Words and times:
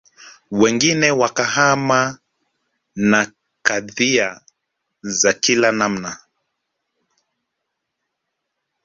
Wengine 0.51 1.11
wakahama 1.11 2.19
na 2.95 3.31
kadhia 3.63 4.41
za 5.01 5.33
kila 5.33 5.71
namna 5.71 6.17